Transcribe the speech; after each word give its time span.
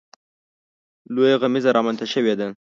لویه 1.13 1.37
غمیزه 1.41 1.69
رامنځته 1.77 2.05
شوې 2.13 2.33
ده. 2.39 2.47